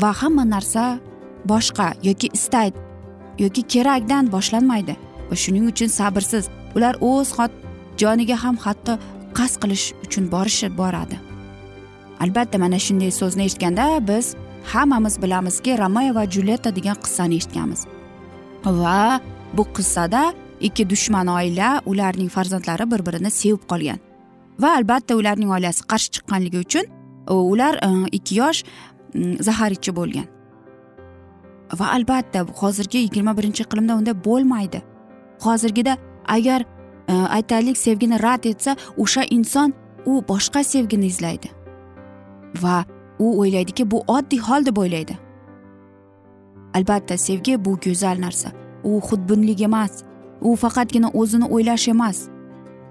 va 0.02 0.10
hamma 0.22 0.44
narsa 0.56 1.00
boshqa 1.52 1.94
yoki 2.04 2.28
istaydi. 2.34 2.85
Yoki 3.40 3.62
kerakdan 3.74 4.32
boshlanmaydi 4.32 4.96
va 5.30 5.36
shuning 5.36 5.66
uchun 5.72 5.90
sabrsiz. 6.00 6.50
Ular 6.76 6.96
o'z 7.02 7.30
joniga 7.98 8.36
ham 8.44 8.56
hatto 8.66 8.98
qasd 9.38 9.56
qilish 9.62 9.86
uchun 10.06 10.32
borishib 10.34 10.74
boradi. 10.82 11.18
Albatta 12.24 12.58
mana 12.64 12.80
shunday 12.86 13.12
so'zni 13.12 13.44
eshitganda 13.48 13.86
biz 14.08 14.36
hammamiz 14.74 15.16
bilamizki 15.24 15.78
romeo 15.78 16.16
va 16.16 16.24
julyetta 16.36 16.76
degan 16.76 16.98
qissani 17.06 17.36
eshitganmiz. 17.40 17.82
Va 18.66 19.22
bu 19.58 19.64
qissada 19.76 20.34
ikki 20.68 20.90
dushman 20.90 21.28
oila 21.28 21.82
ularning 21.86 22.30
farzandlari 22.36 22.92
bir 22.92 23.06
birini 23.08 23.32
sevib 23.32 23.64
qolgan. 23.72 24.00
Va 24.60 24.70
albatta 24.78 25.16
ularning 25.16 25.52
oilasi 25.56 25.82
qarshi 25.92 26.10
chiqqanligi 26.16 26.58
uchun 26.66 26.86
ular 27.28 27.76
e, 27.88 27.90
ikki 28.18 28.36
yosh 28.42 28.64
zahar 29.48 29.72
ichib 29.72 29.96
bo'lgan. 30.00 30.28
Va 31.74 31.92
albatta 31.92 32.46
hozirgi 32.62 32.98
yigirma 32.98 33.38
birinchi 33.38 33.64
iqlimda 33.64 33.96
unday 33.96 34.16
bo'lmaydi. 34.26 34.82
Hozirgida 35.42 35.98
agar 36.28 36.62
e, 37.08 37.14
aytaylik 37.14 37.78
sevgini 37.78 38.22
rad 38.24 38.46
etsa 38.46 38.76
o'sha 38.98 39.24
inson 39.30 39.74
u 40.06 40.24
boshqa 40.30 40.64
sevgini 40.64 41.06
izlaydi. 41.06 41.50
Va 42.62 42.86
u 43.20 43.40
o'ylaydiki 43.42 43.92
bu 43.92 44.04
oddiy 44.08 44.40
hol 44.40 44.66
deb 44.66 44.78
o'ylaydi. 44.78 45.18
Albatta 46.74 47.18
sevgi 47.18 47.66
bu 47.66 47.78
go'zal 47.80 48.22
narsa. 48.22 48.52
U 48.84 49.00
xudbinlik 49.00 49.62
emas. 49.62 50.04
U 50.42 50.56
faqatgina 50.56 51.10
o'zini 51.14 51.46
o'ylash 51.46 51.88
emas. 51.88 52.28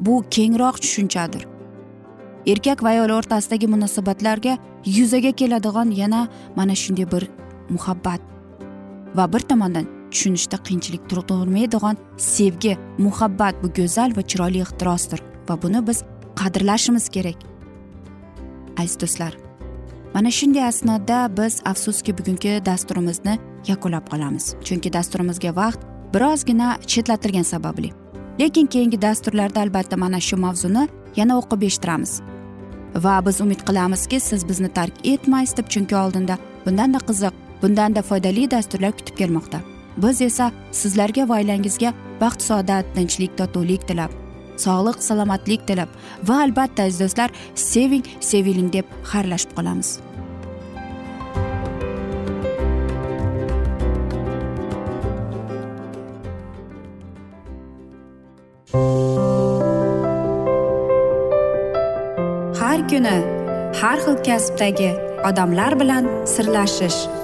Bu 0.00 0.24
kengroq 0.30 0.80
tushunchadir. 0.82 1.46
Erkak 2.46 2.82
va 2.82 2.88
ayol 2.88 3.10
o'rtasidagi 3.18 3.66
munosabatlarga 3.66 4.58
yuzaga 4.84 5.32
keladigan 5.32 5.90
yana 5.90 6.28
mana 6.56 6.74
shunday 6.74 7.12
bir 7.12 7.28
muhabbat. 7.70 8.33
Va 9.14 9.33
bir 9.33 9.42
tomondan 9.50 9.87
tushunishda 10.11 10.57
qiyinchilik 10.66 11.03
tug'dirmaydigan 11.11 11.96
sevgi 12.16 12.74
muhabbat 12.98 13.62
bu 13.62 13.68
go'zal 13.79 14.16
va 14.16 14.22
chiroyli 14.31 14.61
ixtirosdir 14.66 15.20
va 15.48 15.62
buni 15.62 15.87
biz 15.88 16.03
qadrlashimiz 16.40 17.09
kerak. 17.09 17.38
Aziz 18.79 19.00
do'stlar 19.00 19.33
mana 20.14 20.31
shunday 20.31 20.64
asnoda 20.64 21.18
biz 21.37 21.55
afsuski 21.64 22.18
bugungi 22.18 22.53
dasturimizni 22.66 23.38
yakunlab 23.66 24.07
qolamiz. 24.12 24.55
Chunki 24.66 24.92
dasturimizga 24.92 25.57
vaqt 25.57 25.81
birozgina 26.14 26.68
chetlatilgani 26.87 27.44
sababli. 27.44 27.90
Lekin 28.40 28.66
keyingi 28.66 29.03
dasturlarda 29.03 29.61
albatta 29.61 29.96
mana 29.96 30.20
shu 30.20 30.37
mavzuni 30.37 30.88
yana 31.16 31.38
o'qib 31.40 31.62
eshittiramiz. 31.68 32.12
Va 33.05 33.27
biz 33.27 33.40
umid 33.40 33.61
qilamizki 33.68 34.20
siz 34.20 34.48
bizni 34.48 34.68
tark 34.68 34.94
etmaysiz 35.07 35.57
deb 35.57 35.68
chunki 35.68 35.96
oldinda 35.96 36.38
bundanda 36.66 36.98
qiziq 37.09 37.43
bundanda 37.62 38.02
foydali 38.02 38.50
dasturlar 38.50 38.92
kutib 38.98 39.16
kelmoqda. 39.16 39.60
Biz 39.96 40.20
esa 40.20 40.52
sizlarga 40.72 41.28
va 41.28 41.40
oilangizga 41.40 41.94
baxt 42.20 42.42
saodat 42.50 42.94
tinchlik 42.94 43.38
totuvlik 43.38 43.88
tilab 43.88 44.24
sog'lik 44.56 45.02
salomatlik 45.02 45.66
tilab 45.66 45.88
va 46.28 46.40
albatta 46.46 46.86
aziz 46.88 47.00
do'stlar 47.02 47.30
seving 47.54 48.04
seviling 48.20 48.72
deb 48.72 48.86
xayrlashib 49.12 49.54
qolamiz. 49.58 49.98
Har 62.60 62.80
kuni 62.90 63.18
har 63.80 63.98
xil 64.04 64.16
kasbdagi 64.28 64.90
odamlar 65.28 65.72
bilan 65.80 66.08
sirlashish 66.34 67.23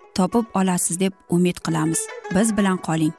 topib 0.15 0.45
olasiz 0.53 0.99
deb 0.99 1.13
umid 1.29 1.57
qilamiz. 1.65 1.99
Biz 2.35 2.57
bilan 2.57 2.77
qoling. 2.77 3.13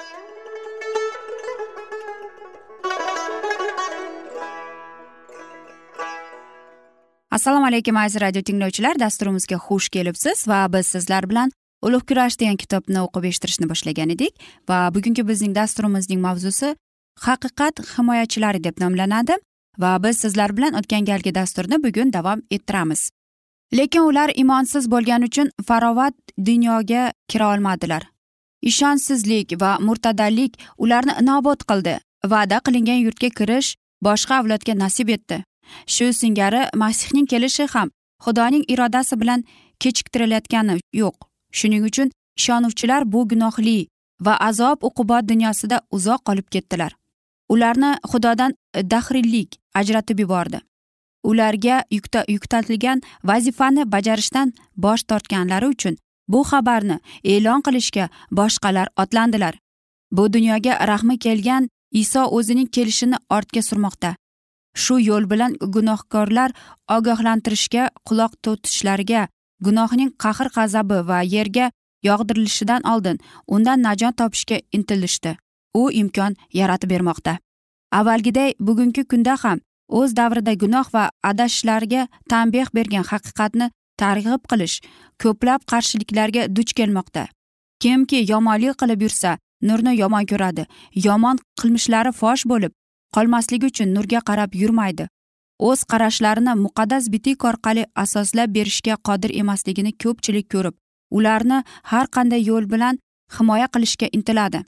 Assalomu 7.31 7.67
alaykum 7.67 7.97
aziz 7.97 8.21
radio 8.21 8.43
tinglovchilar. 8.43 8.99
Dasturimizga 9.01 9.57
xush 9.57 9.89
kelibsiz 9.89 10.49
va 10.49 10.73
biz 10.73 10.87
sizlar 10.87 11.31
bilan 11.31 11.53
ulug' 11.83 12.05
kurash 12.09 12.37
degan 12.41 12.59
kitobni 12.61 13.01
o'qib 13.03 13.25
eshittirishni 13.31 13.69
boshlagan 13.71 14.13
edik 14.15 14.35
va 14.69 14.79
bugungi 14.95 15.25
bizning 15.31 15.55
dasturimizning 15.57 16.21
mavzusi 16.27 16.75
haqiqat 17.27 17.83
himoyachilari 17.95 18.61
deb 18.65 18.85
nomlanadi 18.85 19.39
va 19.79 19.97
biz 20.05 20.21
sizlar 20.25 20.57
bilan 20.57 20.79
o'tgan 20.81 21.09
galgi 21.11 21.35
dasturni 21.35 21.83
bugun 21.87 22.13
davom 22.13 22.43
ettiramiz. 22.51 23.11
Lekin 23.73 24.01
ular 24.01 24.31
imonsiz 24.35 24.91
bo'lgani 24.91 25.25
uchun 25.25 25.51
farovat 25.67 26.15
dunyoga 26.47 27.13
kira 27.29 27.55
olmadilar. 27.55 28.03
Ishonchsizlik 28.63 29.61
va 29.61 29.79
murtadallik 29.81 30.59
ularni 30.79 31.13
nobud 31.27 31.61
qildi. 31.71 31.99
Va'da 32.25 32.59
qilingan 32.67 33.01
yurtga 33.07 33.29
kirish 33.39 33.75
boshqa 34.07 34.35
avlodga 34.41 34.79
nasib 34.79 35.09
etdi. 35.09 35.45
Shu 35.87 36.13
singari 36.13 36.63
masihning 36.75 37.27
kelishi 37.27 37.67
ham 37.75 37.91
xudoning 38.25 38.65
irodasi 38.73 39.21
bilan 39.21 39.45
kechiktirilayotgani 39.81 40.79
yo'q. 41.03 41.17
Shuning 41.59 41.85
uchun 41.91 42.11
ishonuvchilar 42.39 43.13
bu 43.13 43.29
gunohli 43.29 43.79
va 44.27 44.35
azob 44.49 44.79
uqubat 44.89 45.29
dunyosida 45.29 45.81
uzoq 45.91 46.21
qolib 46.29 46.49
ketdilar. 46.55 46.93
Ularni 47.49 47.91
xudodan 48.11 48.55
dahriylik 48.93 49.59
ajratib 49.75 50.19
yubordi. 50.21 50.61
Ularga 51.31 51.77
yuklatilgan 52.29 53.03
vazifani 53.25 53.93
bajarishdan 53.93 54.53
bosh 54.77 55.03
tortganlari 55.11 55.67
uchun 55.75 55.97
bu 56.29 56.41
xabarni 56.51 56.97
e'lon 57.25 57.61
qilishga 57.67 58.09
boshqalar 58.39 58.89
otlandilar. 58.97 59.55
Bu 60.13 60.33
dunyoga 60.33 60.73
rahmi 60.91 61.19
kelgan 61.19 61.69
iso 62.03 62.23
o'zining 62.37 62.69
kelishini 62.77 63.17
ortga 63.31 63.63
surmoqda. 63.69 64.17
Shu 64.83 64.99
yo'l 65.09 65.31
bilan 65.31 65.53
gunohkorlar 65.75 66.51
ogohlantirishga 66.97 67.91
quloq 68.09 68.33
tutishlariga 68.43 69.29
gunohning 69.67 70.11
qahr 70.23 70.49
g'azabi 70.57 70.99
va 71.09 71.19
yerga 71.35 71.71
yog'dirilishidan 72.09 72.83
oldin 72.93 73.19
undan 73.47 73.83
najot 73.87 74.17
topishga 74.17 74.59
intilishdi. 74.77 75.37
U 75.81 75.91
imkon 75.91 76.37
yaratib 76.53 76.91
bermoqda. 76.91 77.39
Avvalgiday 77.99 78.55
bugungi 78.61 79.05
kunda 79.05 79.37
ham 79.43 79.61
o'z 79.89 80.17
davrida 80.17 80.55
gunoh 80.63 80.87
va 80.95 81.05
adashishlarga 81.31 82.09
tanbeh 82.31 82.67
bergan 82.75 83.05
haqiqatni 83.13 83.71
targ'ib 84.03 84.43
qilish 84.51 84.77
ko'plab 85.23 85.61
qarshiliklarga 85.73 86.43
duch 86.57 86.73
kelmoqda. 86.79 87.25
Kimki 87.83 88.19
yomonlik 88.33 88.77
qilib 88.83 89.01
yursa 89.07 89.39
nurni 89.69 89.93
yomon 90.03 90.27
ko'radi. 90.33 90.67
Yomon 91.07 91.37
qilmishlari 91.61 92.13
fosh 92.21 92.45
bo'lib 92.53 92.73
qolmasligi 93.17 93.67
uchun 93.73 93.95
nurga 93.97 94.21
qarab 94.29 94.55
yurmaydi. 94.63 95.09
O'z 95.69 95.81
qarashlarini 95.93 96.55
muqaddas 96.65 97.05
bitik 97.15 97.45
orqali 97.51 97.85
asoslab 98.05 98.55
berishga 98.57 98.97
qodir 99.09 99.31
emasligini 99.43 99.93
ko'pchilik 100.03 100.47
ko'rib 100.55 100.75
ularni 101.19 101.59
har 101.91 102.07
qanday 102.17 102.43
yo'l 102.51 102.67
bilan 102.73 102.99
himoya 103.39 103.69
qilishga 103.75 104.09
intiladi. 104.17 104.61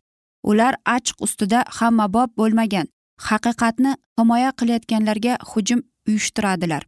Ular 0.50 0.74
achq 0.96 1.16
ustida 1.26 1.64
hammabop 1.78 2.36
bo'lmagan 2.40 2.86
haqiqatni 3.28 3.96
himoya 4.18 4.50
qilayotganlarga 4.58 5.38
hujum 5.50 5.80
uyushtiradilar. 6.08 6.82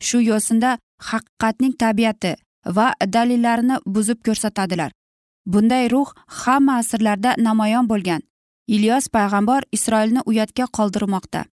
Shu 0.00 0.20
yo'sinda 0.20 0.78
haqiqatning 1.10 1.74
tabiati 1.82 2.34
va 2.76 2.92
dalillarini 3.14 3.76
buzib 3.86 4.18
ko'rsatadilar. 4.26 4.90
Bunday 5.46 5.88
ruh 5.90 6.08
hamma 6.26 6.78
asrlarda 6.78 7.34
namoyon 7.38 7.88
bo'lgan. 7.88 8.22
Ilyos 8.68 9.08
payg'ambar 9.08 9.62
isroilni 9.72 10.20
uyatga 10.26 10.64
qoldirmoqda. 10.76 11.44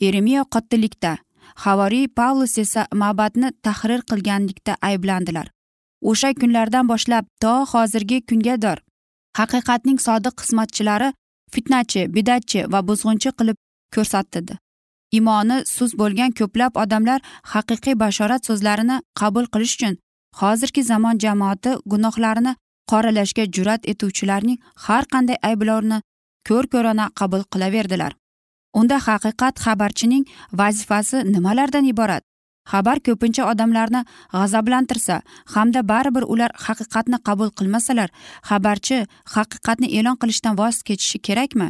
Eremiya 0.00 0.44
qotillikda 0.54 1.18
havoriy 1.64 2.06
pavlus 2.08 2.58
esa 2.58 2.86
mabadni 3.02 3.52
tahrir 3.62 4.00
qilganlikda 4.10 4.76
ayblandilar. 4.88 5.50
O'sha 6.02 6.30
kunlardan 6.40 6.88
boshlab 6.88 7.24
to 7.40 7.52
hozirgi 7.72 8.18
kungador. 8.28 8.78
Haqiqatning 9.38 9.98
sodiq 10.06 10.34
xizmatchilari 10.42 11.12
fitnachi 11.52 12.02
bidatchi 12.16 12.60
va 12.72 12.80
buzg'unchi 12.88 13.30
qilib 13.38 13.58
ko'rsatdi 13.96 14.58
imoni 15.18 15.56
sust 15.74 15.94
bo'lgan 16.00 16.32
ko'plab 16.40 16.82
odamlar 16.84 17.20
haqiqiy 17.52 17.94
bashorat 18.04 18.42
so'zlarini 18.48 18.96
qabul 19.20 19.46
qilish 19.54 19.74
uchun 19.78 19.94
hozirgi 20.40 20.82
zamon 20.90 21.22
jamoati 21.24 21.70
gunohlarini 21.92 22.52
qoralashga 22.90 23.44
jur'at 23.56 23.88
etuvchilarning 23.92 24.58
har 24.86 25.04
qanday 25.14 25.38
ayblovini 25.50 25.98
ko'r 26.48 26.66
ko'rona 26.74 27.06
qabul 27.20 27.42
qilaverdilar. 27.52 28.12
Unda 28.80 28.96
haqiqat 29.08 29.60
xabarchining 29.64 30.24
vazifasi 30.60 31.18
nimalardan 31.34 31.84
iborat? 31.92 32.22
Xabar 32.72 32.98
ko'pincha 33.06 33.44
odamlarni 33.52 34.00
g'azablantirsa 34.34 35.16
hamda 35.54 35.80
baribir 35.92 36.24
ular 36.34 36.50
haqiqatni 36.66 37.18
qabul 37.28 37.50
qilmasalar 37.58 38.10
xabarchi 38.48 38.98
haqiqatni 39.34 39.88
e'lon 39.98 40.16
qilishdan 40.22 40.54
voz 40.60 40.76
kechishi 40.88 41.18
kerakmi? 41.28 41.68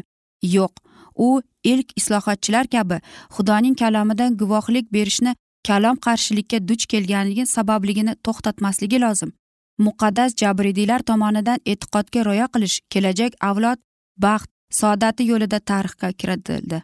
Yo'q. 0.56 0.74
U 1.16 1.42
ilk 1.64 1.88
islohotchilar 1.96 2.66
kabi 2.74 3.00
xudoning 3.36 3.76
kalomidan 3.82 4.36
guvohlik 4.36 4.92
berishni 4.92 5.34
kalom 5.68 5.96
qarshilikka 6.06 6.58
duch 6.68 6.84
kelganligi 6.92 7.46
sababligini 7.46 8.14
to'xtatmasligi 8.24 8.98
lozim. 9.04 9.32
Muqaddas 9.78 10.30
jabridiylar 10.40 11.00
tomonidan 11.08 11.58
e'tiqodga 11.66 12.20
rioya 12.26 12.46
qilish 12.54 12.76
kelajak 12.92 13.32
avlod 13.40 13.78
baxt 14.24 14.50
saodati 14.80 15.22
yo'lida 15.30 15.58
tarixga 15.70 16.12
kiritildi. 16.20 16.82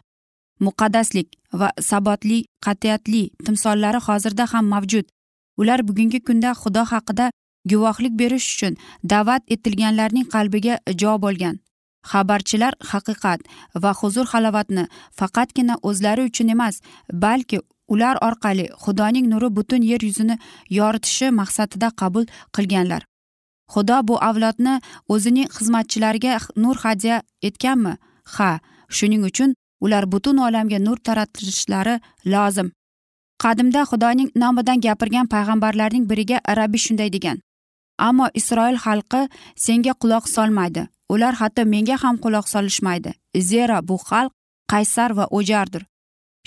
Muqaddaslik 0.65 1.27
va 1.59 1.69
sabotli 1.89 2.39
qat'iyatli 2.65 3.23
timsollari 3.45 3.99
hozirda 4.07 4.45
ham 4.53 4.65
mavjud. 4.73 5.05
Ular 5.61 5.79
bugungi 5.87 6.19
kunda 6.27 6.51
xudo 6.61 6.83
haqida 6.91 7.25
guvohlik 7.71 8.13
berish 8.21 8.47
uchun 8.53 8.77
da'vat 9.11 9.43
etilganlarning 9.55 10.27
qalbiga 10.33 10.75
jo 11.01 11.17
bo'lgan. 11.23 11.55
Xabarchilar 12.09 12.73
haqiqat 12.91 13.39
va 13.83 13.91
huzur 13.99 14.25
halovatni 14.33 14.83
faqatgina 15.19 15.75
o'zlari 15.89 16.23
uchun 16.29 16.47
emas 16.55 16.75
balki 17.25 17.59
ular 17.93 18.15
orqali 18.27 18.65
xudoning 18.83 19.25
nuri 19.33 19.49
butun 19.57 19.81
yer 19.91 20.01
yuzini 20.07 20.35
yoritishi 20.77 21.27
maqsadida 21.39 21.89
qabul 22.01 22.25
qilganlar. 22.55 23.01
Xudo 23.73 23.97
bu 24.07 24.15
avlodni 24.29 24.75
o'zining 25.13 25.47
xizmatchilariga 25.55 26.39
nur 26.63 26.75
hadya 26.83 27.21
etganmi? 27.47 27.93
Ha 28.35 28.49
shuning 28.97 29.23
uchun 29.29 29.55
ular 29.85 30.03
butun 30.13 30.37
olamga 30.47 30.79
nur 30.87 30.97
taratishlari 31.05 31.95
lozim. 32.33 32.67
Qadimda 33.43 33.81
xudoning 33.91 34.29
nomidan 34.41 34.79
gapirgan 34.85 35.27
payg'ambarlarning 35.33 36.05
biriga 36.11 36.37
rabbiy 36.59 36.81
shunday 36.85 37.09
degan 37.15 37.37
ammo 38.07 38.27
isroil 38.39 38.77
xalqi 38.85 39.21
senga 39.65 39.93
quloq 40.01 40.25
solmaydi. 40.35 40.83
Ular 41.13 41.33
hatto 41.41 41.65
menga 41.73 41.97
ham 42.03 42.15
quloq 42.23 42.47
solishmaydi. 42.53 43.11
Zero 43.49 43.77
bu 43.89 43.95
xalq 44.09 44.31
qaysar 44.71 45.11
va 45.17 45.25
o'jardir. 45.37 45.83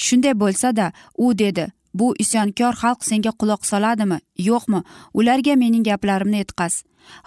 Shunday 0.05 0.35
bo'lsa-da 0.43 0.87
u 1.25 1.27
dedi 1.43 1.67
bu 1.99 2.07
isyonkor 2.23 2.75
xalq 2.83 3.01
senga 3.09 3.33
quloq 3.41 3.63
soladimi? 3.71 4.19
Yo'qmi? 4.49 4.81
Ularga 5.19 5.55
mening 5.63 5.85
gaplarimni 5.91 6.39
yetqaz 6.43 6.75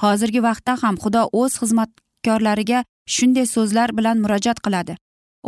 hozirgi 0.04 0.42
vaqtda 0.48 0.74
ham 0.84 0.96
xudo 1.04 1.24
o'z 1.42 1.54
xizmatkorlariga 1.62 2.84
shunday 3.16 3.46
so'zlar 3.56 3.90
bilan 3.98 4.18
murojaat 4.24 4.60
qiladi. 4.66 4.94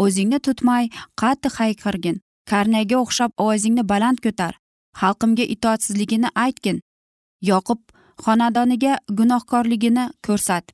O'zingni 0.04 0.40
tutmay 0.48 0.90
qattiq 1.22 1.54
hayqirgin. 1.62 2.18
Karnayga 2.50 2.98
o'xshab 3.04 3.32
ovozingni 3.44 3.84
baland 3.92 4.20
ko'tar. 4.26 4.54
Xalqimga 5.02 5.46
itoatsizligini 5.56 6.30
aytgin. 6.46 6.78
Yoqub 7.52 7.82
xonadoniga 8.26 8.94
gunohkorligini 9.18 10.06
ko'rsat. 10.28 10.66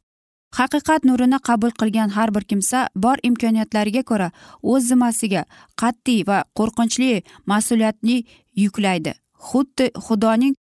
Haqiqat 0.57 1.01
nurini 1.09 1.39
qabul 1.47 1.71
qilgan 1.79 2.09
har 2.17 2.29
bir 2.35 2.43
kimsa 2.49 2.79
bor 3.03 3.17
imkoniyatlariga 3.29 4.03
ko'ra 4.09 4.29
o'z 4.71 4.83
zimmasiga 4.91 5.43
qat'iy 5.81 6.21
va 6.29 6.37
qo'rqinchli 6.57 7.23
mas'uliyatni 7.51 8.17
yuklaydi. 8.63 9.13
Xuddi 9.47 9.85
xudoning 10.05 10.55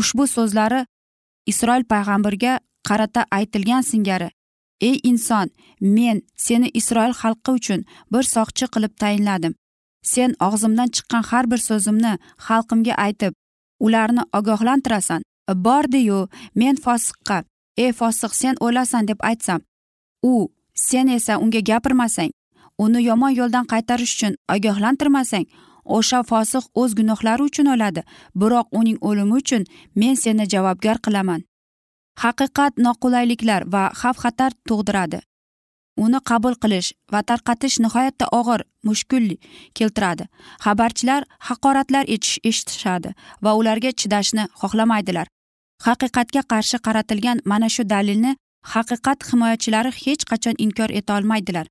ushbu 0.00 0.26
so'zlari 0.34 0.80
isroil 1.52 1.84
payg'ambarga 1.92 2.52
qarata 2.88 3.22
aytilgan 3.38 3.82
singari 3.90 4.28
ey 4.88 4.96
inson 5.10 5.48
men 5.96 6.22
seni 6.46 6.68
isroil 6.80 7.14
xalqi 7.22 7.50
uchun 7.58 7.80
bir 8.12 8.24
soqchi 8.34 8.66
qilib 8.74 8.94
tayinladim. 9.02 9.52
Sen 10.12 10.30
og'zimdan 10.46 10.88
chiqqan 10.94 11.24
har 11.30 11.44
bir 11.50 11.60
so'zimni 11.68 12.12
xalqimga 12.46 12.94
aytib 13.06 13.32
ularni 13.86 14.22
ogohlantirasan. 14.38 15.22
Bordiyu 15.66 16.28
men 16.60 16.76
fosiqqa 16.84 17.38
ey 17.76 17.92
fosiq 17.92 18.32
sen 18.40 18.54
o'lasan 18.60 19.08
deb 19.08 19.18
aytsam 19.30 19.60
u 20.22 20.48
sen 20.74 21.08
esa 21.08 21.38
unga 21.38 21.60
gapirmasang 21.60 22.32
uni 22.78 23.00
yomon 23.08 23.32
yo'ldan 23.40 23.66
qaytarish 23.72 24.14
uchun 24.16 24.34
ogohlantirmasang 24.54 25.46
o'sha 25.84 26.22
fosiq 26.30 26.64
o'z 26.74 26.94
gunohlari 26.98 27.42
uchun 27.48 27.66
o'ladi 27.74 28.02
biroq 28.40 28.66
uning 28.78 28.98
o'limi 29.08 29.34
uchun 29.40 29.64
men 29.94 30.14
seni 30.14 30.46
javobgar 30.52 30.98
qilaman. 31.04 31.42
Haqiqat 32.22 32.72
noqulayliklar 32.86 33.62
va 33.72 33.84
xavf 34.00 34.18
xatar 34.24 34.52
tug'diradi. 34.68 35.20
Uni 36.04 36.18
qabul 36.30 36.54
qilish 36.62 36.92
va 37.12 37.20
tarqatish 37.28 37.76
nihoyatda 37.84 38.26
og'ir 38.38 38.60
mushkul 38.88 39.26
keltiradi. 39.76 40.24
Xabarchilar 40.64 41.22
haqoratlar 41.48 42.04
eshitishadi 42.50 43.14
va 43.44 43.50
ularga 43.60 43.90
chidashni 44.00 44.44
xohlamaydilar. 44.60 45.26
Haqiqatga 45.86 46.42
qarshi 46.52 46.78
qaratilgan 46.86 47.38
mana 47.52 47.68
shu 47.74 47.82
dalilni 47.94 48.32
haqiqat 48.74 49.18
himoyachilari 49.30 49.92
hech 50.02 50.22
qachon 50.30 50.54
inkor 50.64 50.90
eta 51.00 51.16
olmaydilar. 51.18 51.66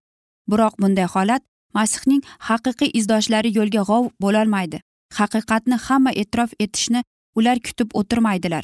Biroq 0.52 0.74
bunday 0.82 1.08
holat 1.16 1.42
masihning 1.78 2.22
haqiqiy 2.50 2.92
izdoshlari 3.00 3.50
yo'lga 3.58 3.84
g'ov 3.90 4.06
bo'lolmaydi. 4.24 4.78
Haqiqatni 5.20 5.78
hamma 5.88 6.12
e'tirof 6.22 6.52
etishni 6.66 7.02
ular 7.38 7.58
kutib 7.68 7.90
o'tirmaydilar. 8.00 8.64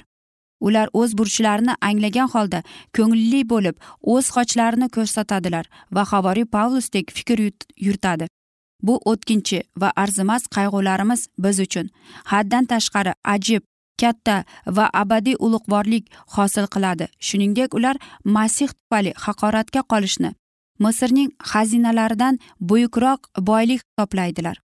Ular 0.67 0.87
o'z 0.99 1.11
burchlarini 1.17 1.73
anglagan 1.89 2.29
holda 2.33 2.59
ko'ngilli 2.97 3.41
bo'lib 3.53 3.75
o'z 4.13 4.25
xochlarini 4.35 4.87
ko'rsatadilar 4.95 5.65
va 5.95 6.03
havoriy 6.11 6.47
pavlusdek 6.55 7.13
fikr 7.17 7.39
yuritadi 7.85 8.27
bu 8.87 8.95
o'tkinchi 9.11 9.59
va 9.81 9.89
arzimas 10.03 10.43
qayg'ularimiz 10.55 11.21
biz 11.43 11.59
uchun. 11.65 11.89
Haddan 12.31 12.65
tashqari 12.73 13.13
ajib 13.35 13.63
katta 14.01 14.43
va 14.77 14.89
abadiy 15.01 15.35
ulug'vorlik 15.45 16.05
hosil 16.35 16.65
qiladi. 16.73 17.05
Shuningdek 17.27 17.73
ular 17.77 17.95
masih 18.35 18.69
tufayli 18.77 19.11
haqoratga 19.25 19.81
qolishni 19.91 20.31
misrning 20.79 21.29
xazinalaridan 21.51 22.39
buyukroq 22.69 23.19
boylik 23.49 23.81
hisoblaydilar 23.85 24.57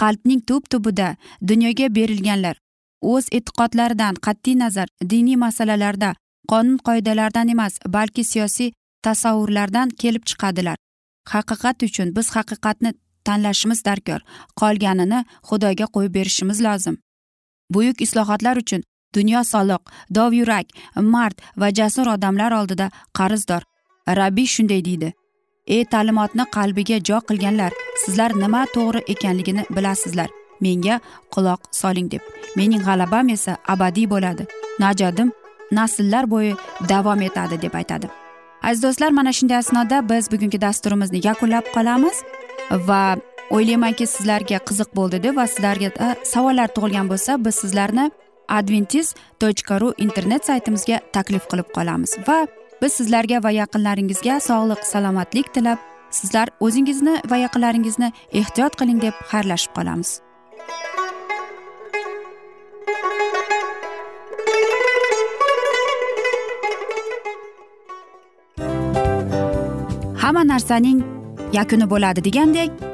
qalbning 0.00 0.40
tub 0.48 0.62
tubida 0.70 1.08
dunyoga 1.50 1.86
berilganlar 1.96 2.56
o'z 3.12 3.24
e'tiqodlaridan 3.38 4.14
qat'iy 4.26 4.56
nazar 4.62 4.88
diniy 5.12 5.38
masalalarda 5.46 6.10
qonun 6.50 6.78
qoidalardan 6.86 7.48
emas 7.54 7.74
balki 7.96 8.24
siyosiy 8.32 8.72
tasavvurlardan 9.06 9.88
kelib 10.00 10.24
chiqadilar. 10.30 10.76
Haqiqat 11.32 11.82
uchun 11.88 12.08
biz 12.16 12.26
haqiqatni 12.36 12.90
tanlashimiz 13.26 13.80
darkor 13.88 14.20
qolganini 14.60 15.20
xudoga 15.48 15.86
qo'yib 15.94 16.14
berishimiz 16.18 16.58
lozim. 16.66 16.96
Buyuk 17.70 18.00
islohotlar 18.00 18.56
uchun 18.56 18.82
dunyo 19.14 19.44
soliq 19.44 19.82
dovyurak 20.14 20.66
mard 20.96 21.36
va 21.56 21.68
jasur 21.74 22.06
odamlar 22.06 22.52
oldida 22.52 22.90
qarzdor. 23.18 23.62
Rabbiy 24.08 24.46
shunday 24.46 24.84
deydi. 24.84 25.12
Ey 25.66 25.84
ta'limotni 25.84 26.44
qalbiga 26.56 26.98
jo 27.08 27.18
qilganlar 27.28 27.72
sizlar 28.04 28.30
nima 28.42 28.64
to'g'ri 28.74 29.00
ekanligini 29.12 29.62
bilasizlar. 29.76 30.28
Menga 30.60 31.00
quloq 31.34 31.60
soling 31.80 32.10
deb. 32.10 32.22
Mening 32.56 32.82
g'alabam 32.88 33.28
esa 33.28 33.56
abadiy 33.68 34.10
bo'ladi. 34.10 34.46
Najodim 34.82 35.32
nasllar 35.72 36.30
bo'yi 36.30 36.52
davom 36.88 37.22
etadi 37.28 37.62
deb 37.62 37.74
aytadi. 37.80 38.06
Aziz 38.62 38.82
do'stlar 38.82 39.10
mana 39.10 39.32
shunday 39.32 39.56
asnoda 39.56 40.08
biz 40.10 40.32
bugungi 40.32 40.60
dasturimizni 40.60 41.20
yakunlab 41.28 41.66
qolamiz 41.74 42.16
va 42.88 43.16
o'ylaymanki 43.50 44.06
sizlarga 44.06 44.58
qiziq 44.68 44.90
bo'ldi 44.96 45.22
deb 45.22 45.36
va 45.36 45.46
sizlarga 45.46 45.90
e, 46.06 46.08
savollar 46.32 46.68
tug'ilgan 46.76 47.08
bo'lsa 47.12 47.38
biz 47.44 47.54
sizlarni 47.62 48.10
adventis 48.48 49.14
tochka 49.40 49.80
ru 49.80 49.92
internet 49.98 50.46
saytimizga 50.46 51.00
taklif 51.12 51.48
qilib 51.50 51.68
qolamiz. 51.76 52.16
Va 52.28 52.46
biz 52.82 52.92
sizlarga 53.00 53.42
va 53.44 53.50
yaqinlaringizga 53.60 54.40
sog'lik 54.48 54.84
salomatlik 54.92 55.52
tilab 55.54 55.78
sizlar 56.10 56.48
o'zingizni 56.60 57.14
va 57.30 57.36
yaqinlaringizni 57.44 58.12
ehtiyot 58.40 58.76
qiling 58.80 59.00
deb 59.06 59.14
xayrlashib 59.32 59.72
qolamiz. 59.78 60.20
Hamma 70.22 70.42
narsaning 70.52 71.04
yakuni 71.52 71.86
bo'ladi 71.90 72.24
degandek 72.24 72.93